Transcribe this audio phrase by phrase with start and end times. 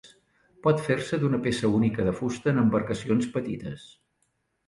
[0.67, 3.85] Pot fer-se d’una peça única de fusta en embarcacions petites.